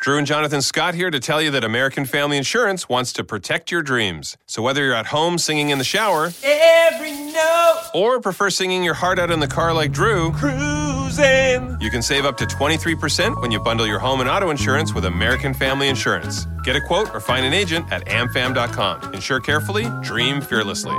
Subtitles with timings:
[0.00, 3.70] Drew and Jonathan Scott here to tell you that American Family Insurance wants to protect
[3.72, 4.36] your dreams.
[4.46, 8.94] So whether you're at home singing in the shower, Every note or prefer singing your
[8.94, 11.76] heart out in the car like Drew, cruising.
[11.80, 15.04] you can save up to 23% when you bundle your home and auto insurance with
[15.04, 16.46] American Family Insurance.
[16.64, 19.14] Get a quote or find an agent at amfam.com.
[19.14, 20.94] Insure carefully, dream fearlessly.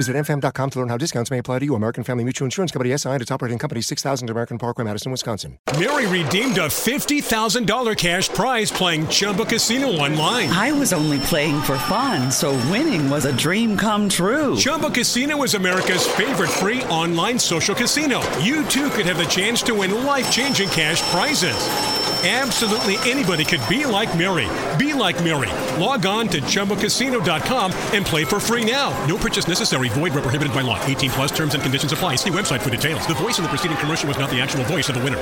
[0.00, 1.74] Visit amfam.com to learn how discounts may apply to you.
[1.74, 5.58] American Family Mutual Insurance Company SI and its operating company 6000 American Parkway, Madison, Wisconsin.
[5.78, 10.48] Mary redeemed a $50,000 cash prize playing Chumba Casino online.
[10.48, 14.56] I was only playing for fun, so winning was a dream come true.
[14.56, 18.22] Chumba Casino is America's favorite free online social casino.
[18.38, 21.99] You too could have the chance to win life changing cash prizes.
[22.22, 24.46] Absolutely anybody could be like Mary.
[24.76, 25.48] Be like Mary.
[25.80, 28.90] Log on to ChumbaCasino.com and play for free now.
[29.06, 29.88] No purchase necessary.
[29.88, 30.78] Void where prohibited by law.
[30.84, 32.16] 18 plus terms and conditions apply.
[32.16, 33.06] See website for details.
[33.06, 35.16] The voice in the preceding commercial was not the actual voice of the winner.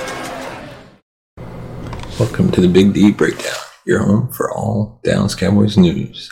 [2.18, 3.54] Welcome to the Big D Breakdown,
[3.86, 6.28] your home for all Dallas Cowboys news.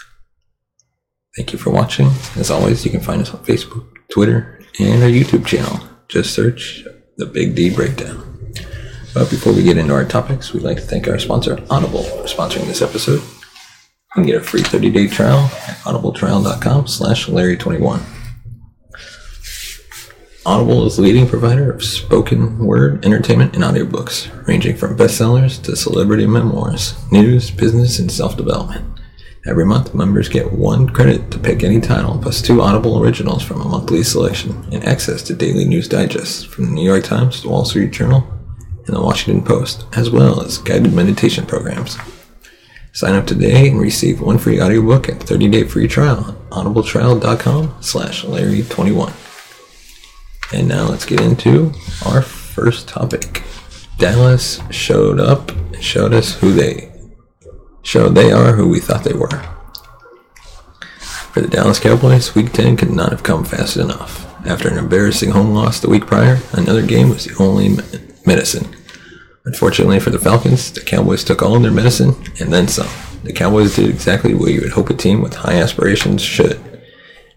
[1.36, 2.08] Thank you for watching.
[2.34, 5.78] As always, you can find us on Facebook, Twitter, and our YouTube channel.
[6.08, 6.84] Just search
[7.18, 8.35] the Big D Breakdown.
[9.16, 12.24] But before we get into our topics, we'd like to thank our sponsor, Audible, for
[12.24, 13.22] sponsoring this episode.
[13.22, 18.02] You can get a free 30-day trial at audibletrial.com slash Larry21.
[20.44, 25.74] Audible is the leading provider of spoken word entertainment and audiobooks, ranging from bestsellers to
[25.76, 29.00] celebrity memoirs, news, business, and self-development.
[29.46, 33.62] Every month, members get one credit to pick any title, plus two Audible originals from
[33.62, 37.48] a monthly selection, and access to daily news digests from the New York Times, the
[37.48, 38.35] Wall Street Journal,
[38.86, 41.96] and the Washington Post, as well as guided meditation programs.
[42.92, 48.24] Sign up today and receive one free audiobook and 30-day free trial at audibletrial.com slash
[48.24, 49.12] Larry21.
[50.56, 51.72] And now let's get into
[52.06, 53.42] our first topic.
[53.98, 56.92] Dallas showed up and showed us who they
[57.82, 59.42] showed they are who we thought they were.
[61.32, 64.24] For the Dallas Cowboys, Week 10 could not have come fast enough.
[64.46, 67.76] After an embarrassing home loss the week prior, another game was the only
[68.24, 68.75] medicine.
[69.46, 72.88] Unfortunately for the Falcons, the Cowboys took all their medicine and then some.
[73.22, 76.60] The Cowboys did exactly what you would hope a team with high aspirations should.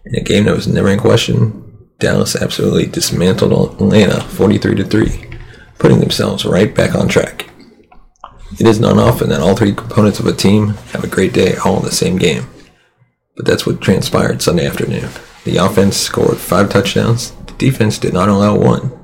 [0.04, 5.30] In a game that was never in question, Dallas absolutely dismantled Atlanta 43 to 3,
[5.78, 7.48] putting themselves right back on track.
[8.58, 11.54] It is not often that all three components of a team have a great day
[11.64, 12.48] all in the same game.
[13.36, 15.10] But that's what transpired Sunday afternoon.
[15.44, 18.99] The offense scored five touchdowns, the defense did not allow one.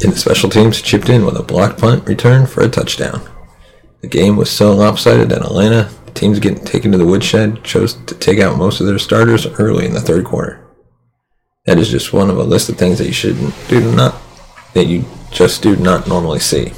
[0.00, 3.20] And the special teams chipped in with a blocked punt return for a touchdown.
[4.00, 7.94] The game was so lopsided that Atlanta, the teams getting taken to the woodshed, chose
[8.06, 10.64] to take out most of their starters early in the third quarter.
[11.66, 14.16] That is just one of a list of things that you shouldn't do not
[14.74, 16.72] that you just do not normally see.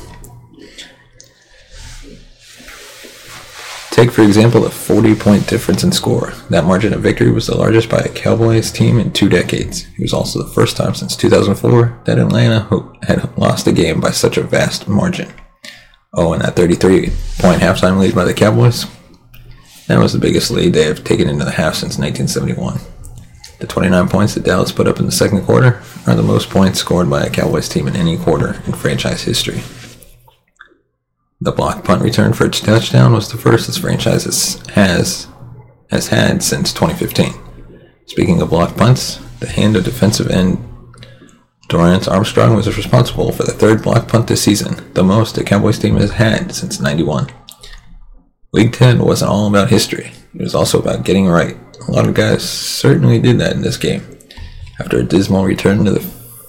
[3.94, 6.32] Take, for example, the 40 point difference in score.
[6.50, 9.86] That margin of victory was the largest by a Cowboys team in two decades.
[9.96, 12.66] It was also the first time since 2004 that Atlanta
[13.04, 15.32] had lost a game by such a vast margin.
[16.12, 18.84] Oh, and that 33 point halftime lead by the Cowboys?
[19.86, 22.80] That was the biggest lead they have taken into the half since 1971.
[23.60, 26.80] The 29 points that Dallas put up in the second quarter are the most points
[26.80, 29.62] scored by a Cowboys team in any quarter in franchise history.
[31.44, 35.28] The block punt return for its touchdown was the first this franchise has, has,
[35.90, 37.34] has had since 2015.
[38.06, 40.56] Speaking of block punts, the hand of defensive end
[41.68, 45.78] Dorance Armstrong was responsible for the third block punt this season, the most a Cowboys
[45.78, 47.28] team has had since 91.
[48.54, 51.58] Week 10 wasn't all about history, it was also about getting right.
[51.86, 54.02] A lot of guys certainly did that in this game.
[54.80, 56.00] After a dismal return to the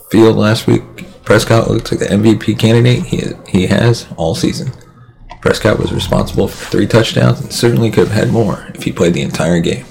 [0.10, 0.84] field last week,
[1.26, 4.72] Prescott looks like the MVP candidate he, he has all season.
[5.46, 9.14] Prescott was responsible for three touchdowns and certainly could have had more if he played
[9.14, 9.86] the entire game.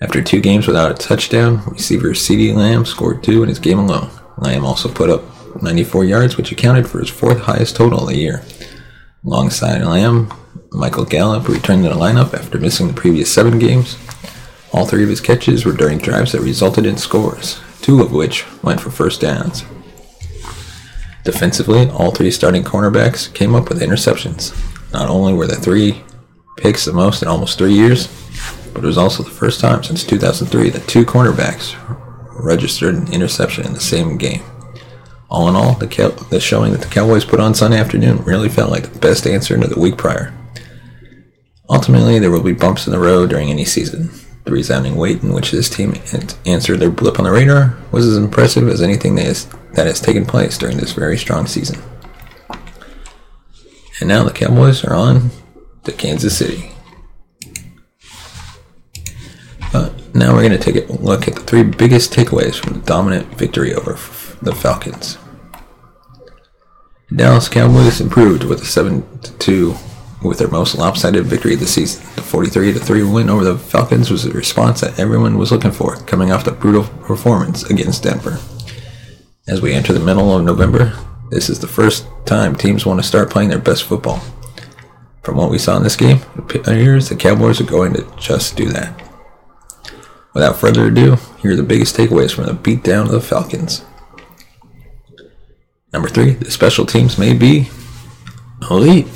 [0.00, 4.10] After two games without a touchdown, receiver CeeDee Lamb scored two in his game alone.
[4.38, 5.24] Lamb also put up
[5.60, 8.44] 94 yards, which accounted for his fourth highest total of the year.
[9.26, 10.32] Alongside Lamb,
[10.70, 13.98] Michael Gallup returned to the lineup after missing the previous seven games.
[14.72, 18.46] All three of his catches were during drives that resulted in scores, two of which
[18.62, 19.64] went for first downs.
[21.24, 24.54] Defensively, all three starting cornerbacks came up with interceptions.
[24.92, 26.02] Not only were the three
[26.56, 28.08] picks the most in almost three years,
[28.72, 31.76] but it was also the first time since 2003 that two cornerbacks
[32.42, 34.42] registered an interception in the same game.
[35.28, 38.48] All in all, the, Cow- the showing that the Cowboys put on Sunday afternoon really
[38.48, 40.34] felt like the best answer to the week prior.
[41.68, 44.10] Ultimately, there will be bumps in the road during any season.
[44.44, 45.94] The resounding weight in which this team
[46.46, 50.26] answered their blip on the radar was as impressive as anything has, that has taken
[50.26, 51.82] place during this very strong season.
[54.00, 55.30] And now the Cowboys are on
[55.84, 56.70] to Kansas City.
[59.72, 62.86] But now we're going to take a look at the three biggest takeaways from the
[62.86, 65.18] dominant victory over f- the Falcons.
[67.14, 69.76] Dallas Cowboys improved with a 7-2
[70.22, 72.02] with their most lopsided victory of the season.
[72.14, 76.30] The 43-3 win over the Falcons was the response that everyone was looking for, coming
[76.30, 78.38] off the brutal performance against Denver.
[79.50, 80.96] As we enter the middle of November,
[81.30, 84.20] this is the first time teams want to start playing their best football.
[85.24, 88.56] From what we saw in this game, it appears the Cowboys are going to just
[88.56, 89.02] do that.
[90.34, 93.84] Without further ado, here are the biggest takeaways from the beatdown of the Falcons.
[95.92, 97.70] Number three, the special teams may be
[98.70, 99.08] elite.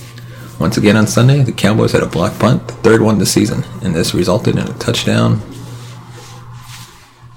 [0.58, 3.62] Once again on Sunday, the Cowboys had a block punt, the third one this season,
[3.82, 5.40] and this resulted in a touchdown.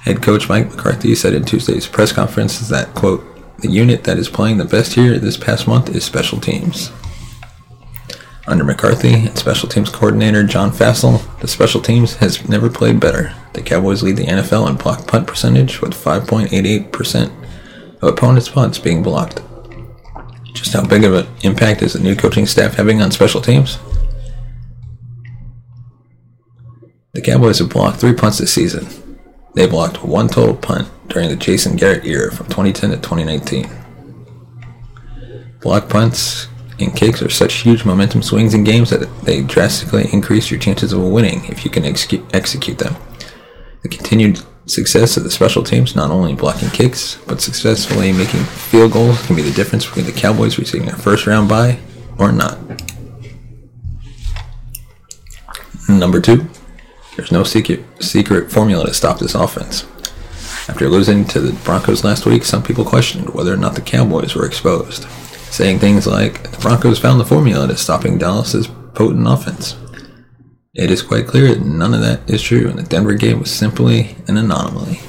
[0.07, 3.25] Head coach Mike McCarthy said in Tuesday's press conference that, quote,
[3.59, 6.91] the unit that is playing the best here this past month is special teams.
[8.47, 13.35] Under McCarthy and special teams coordinator John Fassel, the special teams has never played better.
[13.51, 19.03] The Cowboys lead the NFL in block punt percentage with 5.88% of opponents' punts being
[19.03, 19.41] blocked.
[20.53, 23.77] Just how big of an impact is the new coaching staff having on special teams?
[27.11, 28.87] The Cowboys have blocked three punts this season.
[29.57, 33.67] They blocked one total punt during the Jason Garrett era from 2010 to 2019.
[35.61, 36.47] Block punts
[36.79, 40.93] and kicks are such huge momentum swings in games that they drastically increase your chances
[40.93, 42.95] of winning if you can execute them.
[43.81, 48.91] The continued success of the special teams, not only blocking kicks, but successfully making field
[48.91, 51.79] goals, can be the difference between the Cowboys receiving a first round bye
[52.19, 52.59] or not.
[55.89, 56.47] Number two,
[57.17, 59.85] there's no secret, secret formula to stop this offense.
[60.69, 64.35] After losing to the Broncos last week, some people questioned whether or not the Cowboys
[64.35, 65.05] were exposed
[65.51, 69.75] saying things like, the Broncos found the formula to stopping Dallas's potent offense.
[70.75, 73.51] It is quite clear that none of that is true, and the Denver game was
[73.51, 74.99] simply an anomaly.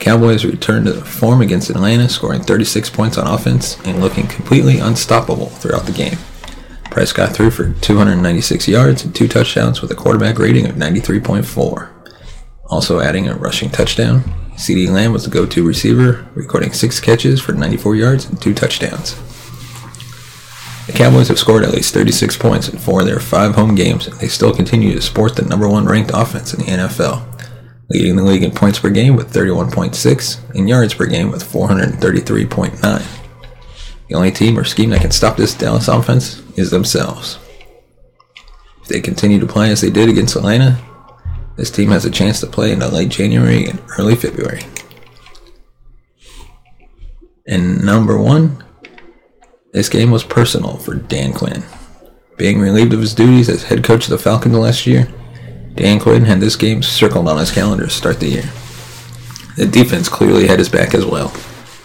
[0.00, 5.46] Cowboys returned to form against Atlanta, scoring 36 points on offense and looking completely unstoppable
[5.46, 6.18] throughout the game.
[6.94, 11.90] Prescott threw for 296 yards and two touchdowns with a quarterback rating of 93.4.
[12.66, 14.20] Also adding a rushing touchdown,
[14.52, 19.16] CeeDee Lamb was the go-to receiver, recording six catches for 94 yards and two touchdowns.
[20.86, 24.06] The Cowboys have scored at least 36 points in four of their five home games,
[24.06, 27.24] and they still continue to sport the number one ranked offense in the NFL,
[27.90, 33.20] leading the league in points per game with 31.6 and yards per game with 433.9.
[34.06, 37.38] The only team or scheme that can stop this Dallas offense is themselves.
[38.82, 40.78] If they continue to play as they did against Atlanta,
[41.56, 44.62] this team has a chance to play into late January and early February.
[47.46, 48.62] And number one,
[49.72, 51.62] this game was personal for Dan Quinn.
[52.36, 55.08] Being relieved of his duties as head coach of the Falcons last year,
[55.74, 58.50] Dan Quinn had this game circled on his calendar to start the year.
[59.56, 61.32] The defense clearly had his back as well.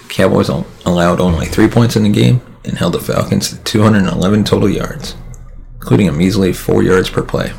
[0.07, 4.69] Cowboys allowed only three points in the game and held the Falcons to 211 total
[4.69, 5.15] yards,
[5.75, 7.51] including a measly four yards per play.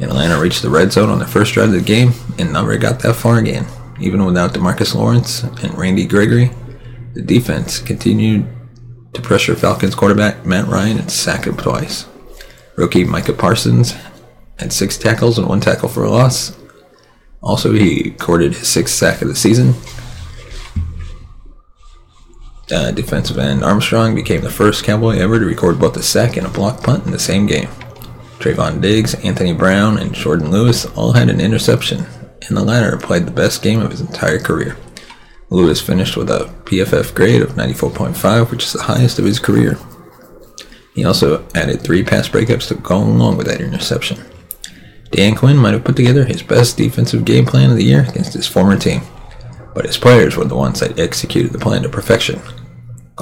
[0.00, 3.00] Atlanta reached the red zone on the first drive of the game and never got
[3.00, 3.66] that far again.
[4.00, 6.50] Even without Demarcus Lawrence and Randy Gregory,
[7.14, 8.46] the defense continued
[9.12, 12.06] to pressure Falcons quarterback Matt Ryan and sack him twice.
[12.76, 13.94] Rookie Micah Parsons
[14.58, 16.56] had six tackles and one tackle for a loss.
[17.42, 19.74] Also, he recorded his sixth sack of the season.
[22.72, 26.46] Uh, defensive end Armstrong became the first Cowboy ever to record both a sack and
[26.46, 27.68] a block punt in the same game.
[28.38, 32.06] Trevon Diggs, Anthony Brown, and Jourdan Lewis all had an interception,
[32.48, 34.76] and the latter played the best game of his entire career.
[35.50, 39.78] Lewis finished with a PFF grade of 94.5, which is the highest of his career.
[40.94, 44.18] He also added three pass breakups to go along with that interception.
[45.10, 48.32] Dan Quinn might have put together his best defensive game plan of the year against
[48.32, 49.02] his former team,
[49.74, 52.40] but his players were the ones that executed the plan to perfection.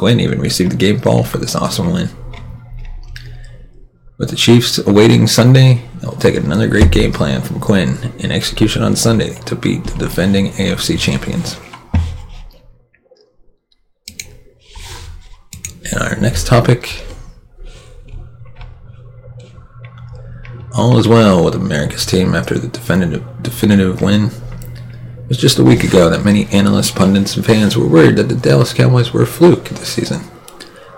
[0.01, 2.09] Quinn even received the game ball for this awesome win.
[4.17, 8.83] With the Chiefs awaiting Sunday, they'll take another great game plan from Quinn in execution
[8.83, 11.61] on Sunday to beat the defending AFC champions.
[15.93, 17.05] And our next topic
[20.73, 24.31] All is well with America's team after the definitive, definitive win.
[25.31, 28.29] It was just a week ago that many analysts, pundits, and fans were worried that
[28.29, 30.23] the Dallas Cowboys were a fluke this season,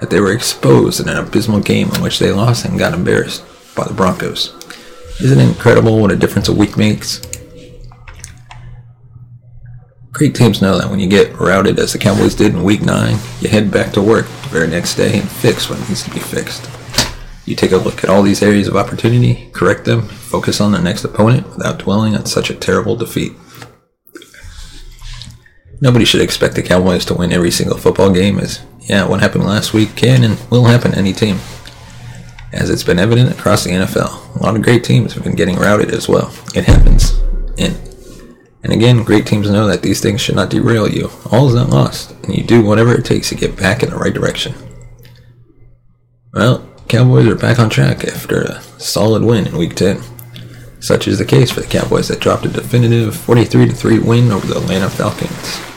[0.00, 3.44] that they were exposed in an abysmal game in which they lost and got embarrassed
[3.76, 4.54] by the Broncos.
[5.20, 7.20] Isn't it incredible what a difference a week makes?
[10.12, 13.18] Great teams know that when you get routed as the Cowboys did in Week 9,
[13.42, 16.20] you head back to work the very next day and fix what needs to be
[16.20, 16.70] fixed.
[17.44, 20.80] You take a look at all these areas of opportunity, correct them, focus on the
[20.80, 23.34] next opponent without dwelling on such a terrible defeat.
[25.82, 29.42] Nobody should expect the Cowboys to win every single football game, as, yeah, what happened
[29.42, 31.40] last week can and will happen to any team.
[32.52, 35.56] As it's been evident across the NFL, a lot of great teams have been getting
[35.56, 36.32] routed as well.
[36.54, 37.10] It happens.
[37.58, 37.76] And,
[38.62, 41.10] and again, great teams know that these things should not derail you.
[41.32, 43.96] All is not lost, and you do whatever it takes to get back in the
[43.96, 44.54] right direction.
[46.32, 50.00] Well, Cowboys are back on track after a solid win in Week 10.
[50.78, 54.58] Such is the case for the Cowboys that dropped a definitive 43-3 win over the
[54.58, 55.71] Atlanta Falcons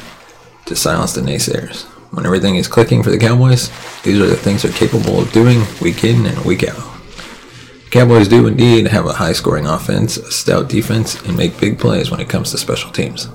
[0.65, 1.83] to silence the naysayers.
[2.11, 3.69] When everything is clicking for the Cowboys,
[4.03, 6.75] these are the things they're capable of doing week in and week out.
[6.75, 12.11] The Cowboys do indeed have a high-scoring offense, a stout defense, and make big plays
[12.11, 13.29] when it comes to special teams.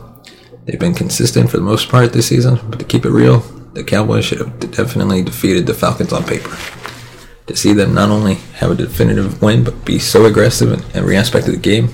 [0.65, 3.41] They've been consistent for the most part this season, but to keep it real,
[3.75, 6.57] the Cowboys should have definitely defeated the Falcons on paper
[7.51, 11.17] to see them not only have a definitive win but be so aggressive in every
[11.17, 11.89] aspect of the game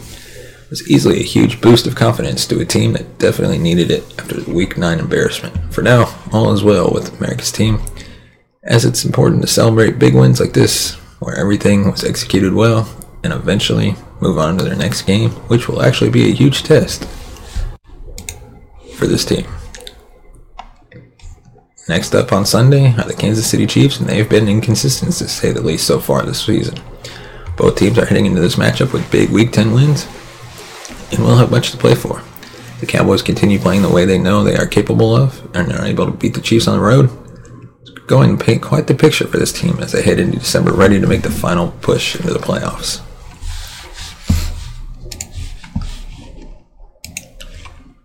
[0.71, 4.41] was easily a huge boost of confidence to a team that definitely needed it after
[4.41, 5.73] the Week 9 embarrassment.
[5.73, 7.81] For now, all is well with America's team,
[8.65, 12.89] as it's important to celebrate big wins like this, where everything was executed well,
[13.23, 17.07] and eventually move on to their next game, which will actually be a huge test
[18.95, 19.47] for this team.
[21.89, 25.53] Next up on Sunday are the Kansas City Chiefs, and they've been inconsistent to say
[25.53, 26.81] the least so far this season.
[27.57, 30.09] Both teams are heading into this matchup with big Week 10 wins,
[31.11, 32.23] and we'll have much to play for.
[32.81, 36.07] The Cowboys continue playing the way they know they are capable of, and are able
[36.07, 37.11] to beat the Chiefs on the road.
[37.83, 40.73] It's going to paint quite the picture for this team as they head into December
[40.73, 43.01] ready to make the final push into the playoffs.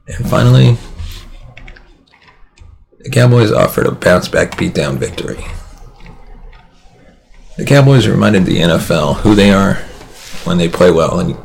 [0.08, 0.78] And finally,
[3.00, 5.44] the Cowboys offered a bounce back beatdown victory.
[7.58, 9.76] The Cowboys reminded the NFL who they are
[10.46, 11.38] when they play well in,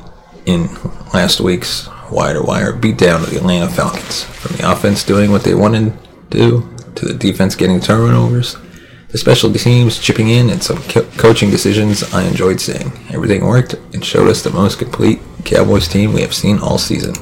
[0.47, 0.69] in
[1.13, 4.25] last week's wire to wire beatdown of the Atlanta Falcons.
[4.25, 5.93] From the offense doing what they wanted
[6.31, 8.57] to do, to the defense getting turnovers,
[9.09, 12.93] the special teams chipping in, and some co- coaching decisions I enjoyed seeing.
[13.11, 17.15] Everything worked and showed us the most complete Cowboys team we have seen all season.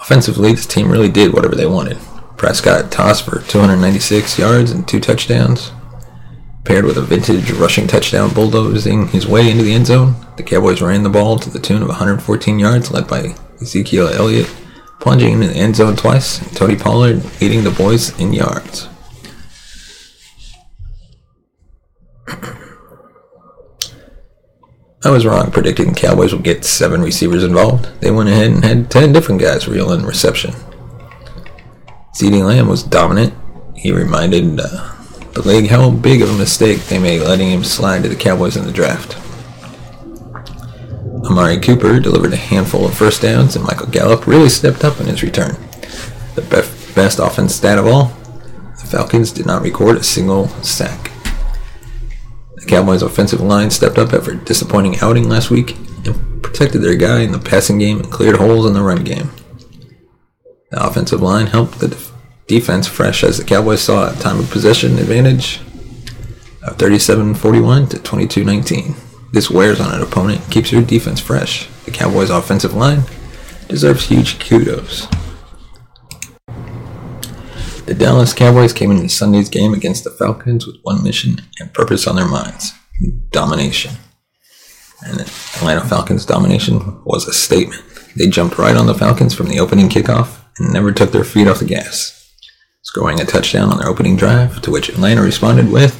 [0.00, 1.98] Offensively, this team really did whatever they wanted.
[2.36, 5.70] Prescott tossed for 296 yards and two touchdowns.
[6.64, 10.80] Paired with a vintage rushing touchdown bulldozing his way into the end zone, the Cowboys
[10.80, 14.46] ran the ball to the tune of 114 yards, led by Ezekiel Elliott,
[15.00, 18.88] plunging into the end zone twice, and Tony Pollard leading the boys in yards.
[25.04, 27.88] I was wrong predicting Cowboys would get seven receivers involved.
[28.00, 30.52] They went ahead and had ten different guys reel in reception.
[32.14, 33.34] CeeDee Lamb was dominant.
[33.74, 34.91] He reminded uh,
[35.32, 38.56] the league how big of a mistake they made letting him slide to the Cowboys
[38.56, 39.16] in the draft.
[41.24, 45.06] Amari Cooper delivered a handful of first downs, and Michael Gallup really stepped up in
[45.06, 45.56] his return.
[46.34, 48.06] The best, best offense stat of all,
[48.78, 51.10] the Falcons did not record a single sack.
[52.56, 56.96] The Cowboys' offensive line stepped up after a disappointing outing last week and protected their
[56.96, 59.30] guy in the passing game and cleared holes in the run game.
[60.70, 62.11] The offensive line helped the def-
[62.52, 65.58] defense fresh as the Cowboys saw a time of possession advantage
[66.62, 69.32] of 37-41 to 22-19.
[69.32, 71.66] This wears on an opponent keeps your defense fresh.
[71.86, 73.04] The Cowboys' offensive line
[73.68, 75.08] deserves huge kudos.
[77.86, 82.06] The Dallas Cowboys came into Sunday's game against the Falcons with one mission and purpose
[82.06, 82.74] on their minds
[83.30, 83.92] domination.
[85.06, 87.82] And the Atlanta Falcons' domination was a statement.
[88.14, 91.48] They jumped right on the Falcons from the opening kickoff and never took their feet
[91.48, 92.21] off the gas,
[92.82, 95.98] scoring a touchdown on their opening drive, to which Atlanta responded with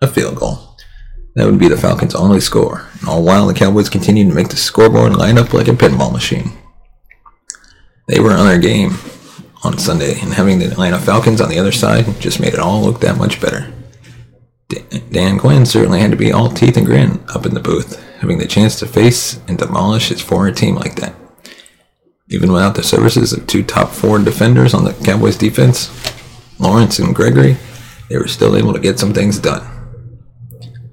[0.00, 0.76] a field goal.
[1.34, 4.48] That would be the Falcons' only score, and all while the Cowboys continued to make
[4.48, 6.52] the scoreboard line up like a pinball machine.
[8.08, 8.94] They were on their game
[9.62, 12.82] on Sunday, and having the Atlanta Falcons on the other side just made it all
[12.82, 13.72] look that much better.
[15.10, 18.38] Dan Quinn certainly had to be all teeth and grin up in the booth, having
[18.38, 21.14] the chance to face and demolish his former team like that.
[22.30, 25.90] Even without the services of two top four defenders on the Cowboys defense,
[26.60, 27.56] Lawrence and Gregory,
[28.08, 29.66] they were still able to get some things done.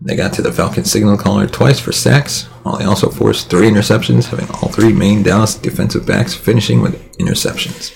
[0.02, 3.70] They got to the Falcons signal caller twice for sacks, while they also forced three
[3.70, 7.96] interceptions, having all three main Dallas defensive backs finishing with interceptions.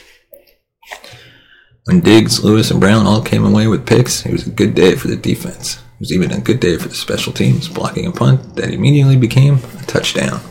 [1.85, 4.95] When Diggs, Lewis, and Brown all came away with picks, it was a good day
[4.95, 5.77] for the defense.
[5.77, 9.17] It was even a good day for the special teams, blocking a punt that immediately
[9.17, 10.41] became a touchdown.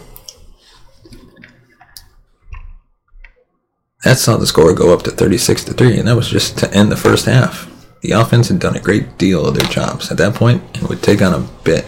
[4.05, 6.73] That saw the score go up to 36 to 3, and that was just to
[6.73, 7.71] end the first half.
[8.01, 11.03] The offense had done a great deal of their jobs at that point and would
[11.03, 11.85] take on a bit,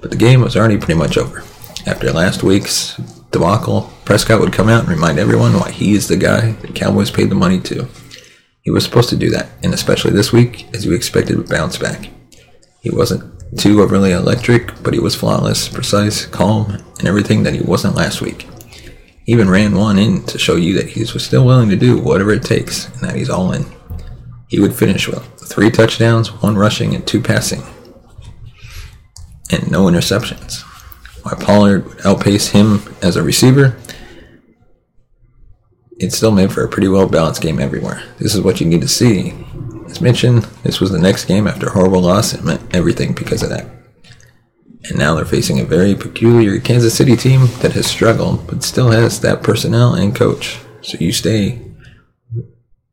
[0.00, 1.42] but the game was already pretty much over.
[1.84, 2.96] After last week's
[3.32, 7.10] debacle, Prescott would come out and remind everyone why he is the guy the Cowboys
[7.10, 7.88] paid the money to.
[8.62, 11.76] He was supposed to do that, and especially this week, as you expected would bounce
[11.76, 12.08] back.
[12.82, 17.62] He wasn't too overly electric, but he was flawless, precise, calm, and everything that he
[17.62, 18.46] wasn't last week.
[19.28, 22.32] Even ran one in to show you that he was still willing to do whatever
[22.32, 23.64] it takes and that he's all in.
[24.48, 27.62] He would finish with three touchdowns, one rushing, and two passing,
[29.52, 30.62] and no interceptions.
[31.22, 33.76] While Pollard would outpace him as a receiver,
[36.00, 38.02] it still made for a pretty well balanced game everywhere.
[38.18, 39.34] This is what you need to see
[39.90, 43.42] as mentioned, this was the next game after a horrible loss and meant everything because
[43.42, 43.77] of that.
[44.84, 48.90] And now they're facing a very peculiar Kansas City team that has struggled, but still
[48.90, 50.58] has that personnel and coach.
[50.82, 51.60] So you stay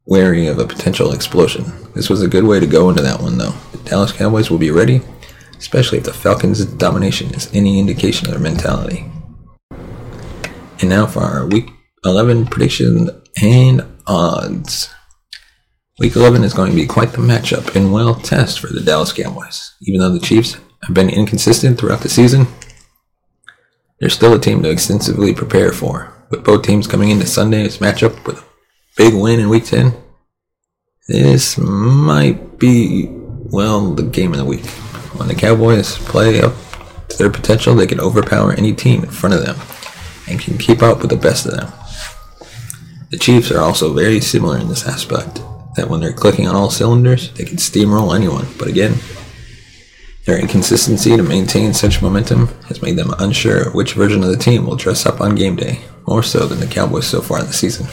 [0.05, 1.65] wary of a potential explosion.
[1.93, 3.53] This was a good way to go into that one, though.
[3.71, 5.01] The Dallas Cowboys will be ready,
[5.57, 9.05] especially if the Falcons' domination is any indication of their mentality.
[10.81, 11.69] And now for our Week
[12.03, 13.09] 11 prediction
[13.41, 14.93] and odds.
[15.99, 19.13] Week 11 is going to be quite the matchup and well test for the Dallas
[19.13, 19.73] Cowboys.
[19.81, 22.47] Even though the Chiefs have been inconsistent throughout the season,
[23.99, 26.13] they're still a team to extensively prepare for.
[26.29, 28.45] With both teams coming into Sunday's matchup with a
[28.97, 29.93] big win in Week 10,
[31.07, 34.65] this might be, well, the game of the week.
[35.17, 36.53] When the Cowboys play up
[37.09, 39.55] to their potential, they can overpower any team in front of them
[40.27, 41.71] and can keep up with the best of them.
[43.11, 45.41] The Chiefs are also very similar in this aspect
[45.75, 48.47] that when they're clicking on all cylinders, they can steamroll anyone.
[48.57, 48.95] But again,
[50.25, 54.65] their inconsistency to maintain such momentum has made them unsure which version of the team
[54.65, 57.53] will dress up on game day, more so than the Cowboys so far in the
[57.53, 57.87] season.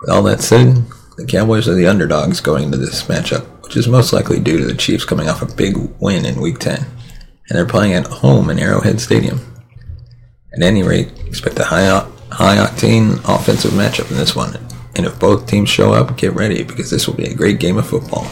[0.00, 0.84] With all that said,
[1.16, 4.66] the Cowboys are the underdogs going into this matchup, which is most likely due to
[4.66, 6.86] the Chiefs coming off a big win in Week 10, and
[7.50, 9.40] they're playing at home in Arrowhead Stadium.
[10.54, 11.86] At any rate, expect a high,
[12.30, 14.56] high octane offensive matchup in this one,
[14.96, 17.78] and if both teams show up, get ready because this will be a great game
[17.78, 18.26] of football.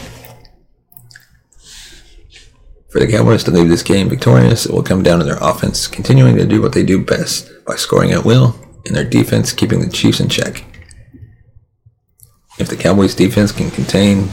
[2.97, 5.87] For the Cowboys to leave this game victorious, it will come down to their offense
[5.87, 9.81] continuing to do what they do best by scoring at will and their defense keeping
[9.81, 10.65] the Chiefs in check.
[12.59, 14.31] If the Cowboys defense can contain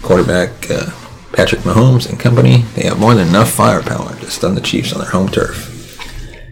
[0.00, 0.90] quarterback uh,
[1.34, 5.00] Patrick Mahomes and company, they have more than enough firepower to stun the Chiefs on
[5.00, 5.68] their home turf.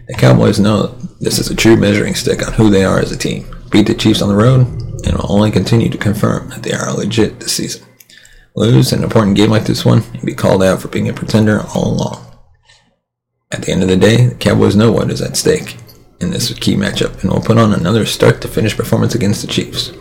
[0.09, 3.17] The Cowboys know this is a true measuring stick on who they are as a
[3.17, 3.47] team.
[3.71, 4.67] Beat the Chiefs on the road,
[5.07, 7.83] and will only continue to confirm that they are legit this season.
[8.55, 11.61] Lose an important game like this one and be called out for being a pretender
[11.73, 12.25] all along.
[13.51, 15.77] At the end of the day, the Cowboys know what is at stake
[16.19, 19.47] in this key matchup and will put on another start to finish performance against the
[19.47, 19.91] Chiefs.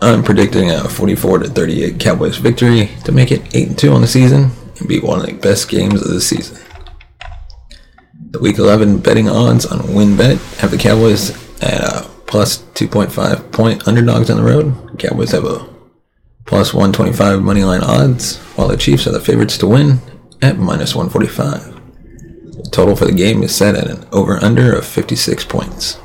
[0.00, 4.06] I'm predicting a 44 to 38 Cowboys victory to make it 8 2 on the
[4.06, 6.58] season and be one of the best games of the season.
[8.30, 11.30] The Week 11 betting odds on WynnBET have the Cowboys
[11.62, 14.98] at a plus 2.5 point underdogs on the road.
[14.98, 15.73] Cowboys have a
[16.46, 19.98] plus 125 money line odds, while the Chiefs are the favorites to win
[20.42, 21.74] at minus 145.
[22.56, 25.98] The total for the game is set at an over under of 56 points.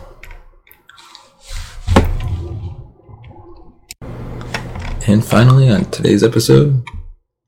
[5.07, 6.83] And finally, on today's episode,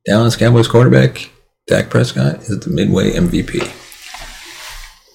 [0.06, 1.30] Dallas Cowboys quarterback
[1.68, 3.62] Dak Prescott is the Midway MVP.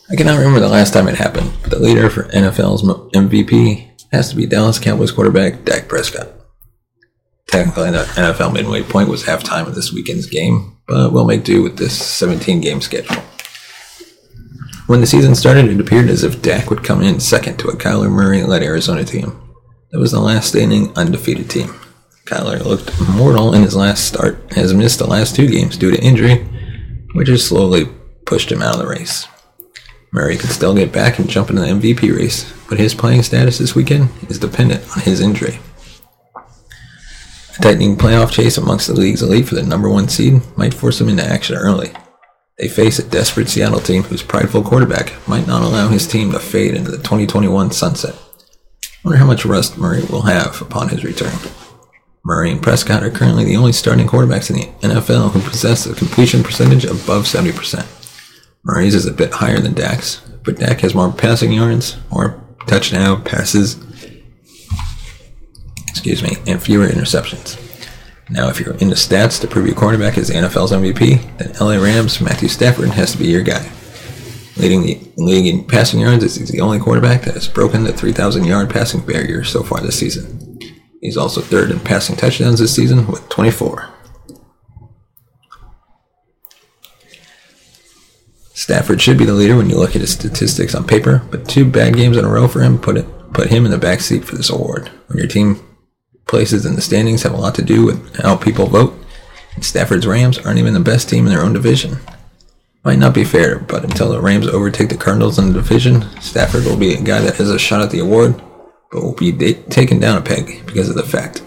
[0.08, 4.30] I cannot remember the last time it happened, but the leader for NFL's MVP has
[4.30, 6.36] to be Dallas Cowboys quarterback Dak Prescott.
[7.48, 11.62] Technically, the NFL midway point was halftime of this weekend's game, but we'll make do
[11.62, 13.22] with this 17 game schedule.
[14.87, 17.76] When the season started, it appeared as if Dak would come in second to a
[17.76, 19.40] Kyler Murray led Arizona team.
[19.90, 21.74] That was the last standing undefeated team.
[22.24, 26.02] Kyler looked mortal in his last start has missed the last two games due to
[26.02, 26.44] injury,
[27.14, 27.87] which has slowly
[28.26, 29.26] pushed him out of the race.
[30.12, 33.59] Murray could still get back and jump into the MVP race, but his playing status
[33.59, 35.59] this weekend is dependent on his injury.
[37.60, 41.08] Tightening playoff chase amongst the league's elite for the number one seed might force them
[41.08, 41.90] into action early.
[42.58, 46.38] They face a desperate Seattle team whose prideful quarterback might not allow his team to
[46.38, 48.14] fade into the 2021 sunset.
[48.14, 51.32] I wonder how much rust Murray will have upon his return.
[52.24, 55.94] Murray and Prescott are currently the only starting quarterbacks in the NFL who possess a
[55.94, 57.86] completion percentage above 70%.
[58.64, 63.22] Murray's is a bit higher than Dak's, but Dak has more passing yards, more touchdown
[63.22, 63.76] passes,
[66.06, 67.60] excuse me, and fewer interceptions.
[68.30, 71.82] Now, if you're into stats to prove your quarterback is the NFL's MVP, then LA
[71.82, 73.68] Rams Matthew Stafford has to be your guy.
[74.56, 78.44] Leading the league in passing yards, he's the only quarterback that has broken the 3,000
[78.44, 80.60] yard passing barrier so far this season.
[81.00, 83.92] He's also third in passing touchdowns this season with 24.
[88.54, 91.68] Stafford should be the leader when you look at his statistics on paper, but two
[91.68, 94.36] bad games in a row for him put it put him in the backseat for
[94.36, 94.88] this award.
[95.08, 95.65] When your team
[96.26, 98.94] places in the standings have a lot to do with how people vote,
[99.54, 101.98] and Stafford's Rams aren't even the best team in their own division.
[102.84, 106.64] Might not be fair, but until the Rams overtake the Cardinals in the division, Stafford
[106.64, 108.40] will be a guy that has a shot at the award,
[108.92, 109.32] but will be
[109.70, 111.42] taken down a peg because of the fact.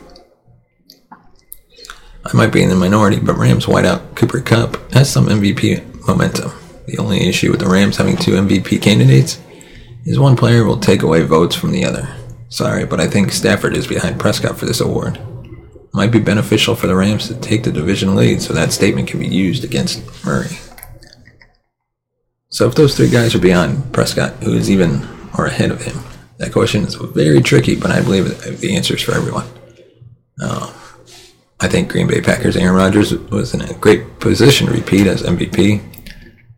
[2.26, 6.52] I might be in the minority, but Rams wideout Cooper Kupp has some MVP momentum.
[6.88, 9.40] The only issue with the Rams having two MVP candidates
[10.06, 12.19] is one player will take away votes from the other.
[12.50, 15.20] Sorry, but I think Stafford is behind Prescott for this award.
[15.94, 19.20] Might be beneficial for the Rams to take the division lead so that statement can
[19.20, 20.58] be used against Murray.
[22.50, 25.08] So if those three guys are beyond Prescott, who is even
[25.38, 26.00] or ahead of him,
[26.38, 29.46] that question is very tricky, but I believe the answer is for everyone.
[30.42, 30.74] Uh,
[31.60, 35.24] I think Green Bay Packers Aaron Rodgers was in a great position to repeat as
[35.24, 35.89] MVP.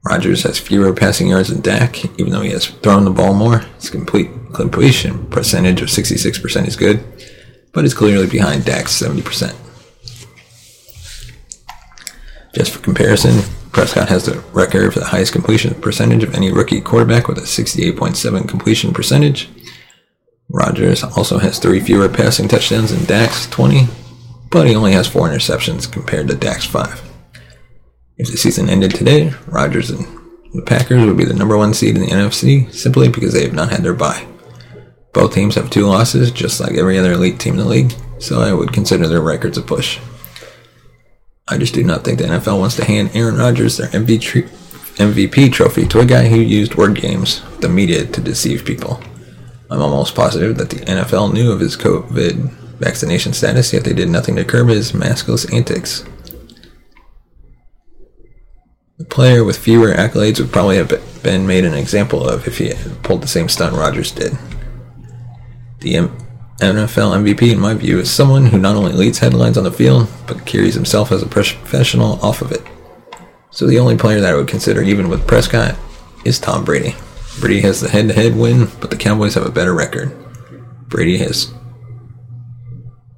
[0.04, 3.60] Rodgers has fewer passing yards than Dak, even though he has thrown the ball more.
[3.80, 7.04] His complete completion percentage of 66% is good,
[7.72, 9.56] but is clearly behind Dak's 70%.
[12.54, 16.82] Just for comparison, Prescott has the record for the highest completion percentage of any rookie
[16.82, 19.50] quarterback with a 68.7 completion percentage.
[20.50, 23.88] Rodgers also has three fewer passing touchdowns than Dak's 20,
[24.50, 27.11] but he only has four interceptions compared to Dak's five.
[28.22, 30.06] If the season ended today, Rodgers and
[30.54, 33.56] the Packers would be the number one seed in the NFC simply because they have
[33.56, 34.28] not had their bye.
[35.12, 38.40] Both teams have two losses, just like every other elite team in the league, so
[38.40, 40.00] I would consider their records a push.
[41.48, 45.88] I just do not think the NFL wants to hand Aaron Rodgers their MVP trophy
[45.88, 49.02] to a guy who used word games with the media to deceive people.
[49.72, 54.10] I'm almost positive that the NFL knew of his COVID vaccination status, yet they did
[54.10, 56.06] nothing to curb his maskless antics.
[59.02, 62.68] The player with fewer accolades would probably have been made an example of if he
[62.68, 64.38] had pulled the same stunt Rodgers did.
[65.80, 65.96] The
[66.60, 70.08] NFL MVP, in my view, is someone who not only leads headlines on the field,
[70.28, 72.62] but carries himself as a professional off of it.
[73.50, 75.76] So the only player that I would consider, even with Prescott,
[76.24, 76.96] is Tom Brady.
[77.40, 80.16] Brady has the head to head win, but the Cowboys have a better record.
[80.90, 81.52] Brady has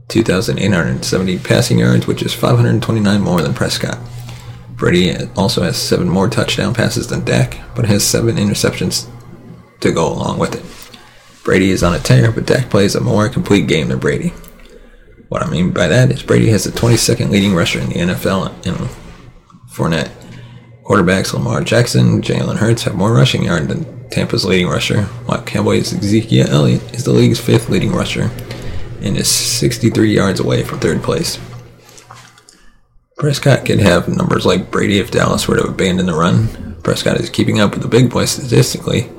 [0.07, 3.97] 2,870 passing yards, which is 529 more than Prescott.
[4.83, 9.09] Brady also has seven more touchdown passes than Dak, but has seven interceptions
[9.79, 11.45] to go along with it.
[11.45, 14.33] Brady is on a tear, but Dak plays a more complete game than Brady.
[15.29, 18.67] What I mean by that is Brady has the 22nd leading rusher in the NFL
[18.67, 18.73] in
[19.71, 20.11] Fournette.
[20.83, 25.93] Quarterbacks Lamar Jackson, Jalen Hurts have more rushing yards than Tampa's leading rusher, while Cowboys
[25.93, 28.29] Ezekiel Elliott is the league's fifth leading rusher
[29.01, 31.39] and is 63 yards away from third place.
[33.17, 36.75] Prescott could have numbers like Brady if Dallas were to abandon the run.
[36.83, 39.09] Prescott is keeping up with the big boys statistically,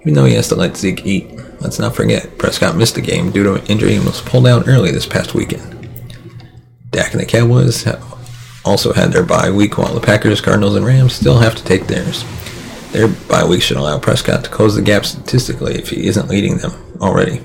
[0.00, 1.30] even though he has to let Zeke eat.
[1.60, 4.68] Let's not forget, Prescott missed the game due to an injury and was pulled out
[4.68, 5.88] early this past weekend.
[6.90, 8.02] Dak and the Cowboys have
[8.64, 11.86] also had their bye week, while the Packers, Cardinals, and Rams still have to take
[11.86, 12.24] theirs.
[12.92, 16.58] Their bye week should allow Prescott to close the gap statistically if he isn't leading
[16.58, 17.42] them already.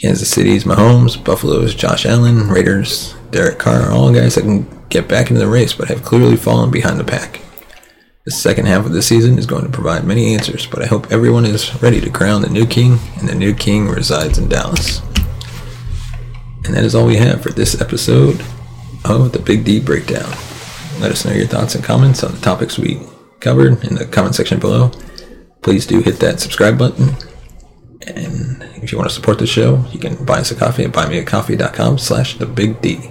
[0.00, 5.08] Kansas City's Mahomes, Buffalo's Josh Allen, Raiders, Derek Carr are all guys that can get
[5.08, 7.40] back into the race but have clearly fallen behind the pack.
[8.24, 11.10] The second half of the season is going to provide many answers, but I hope
[11.10, 15.00] everyone is ready to crown the new king, and the new king resides in Dallas.
[16.64, 18.40] And that is all we have for this episode
[19.06, 20.28] of the Big D Breakdown.
[21.00, 23.00] Let us know your thoughts and comments on the topics we
[23.40, 24.90] covered in the comment section below.
[25.62, 27.16] Please do hit that subscribe button.
[28.06, 30.92] And if you want to support the show, you can buy us a coffee at
[30.92, 33.10] buymeacoffee.com slash the big D.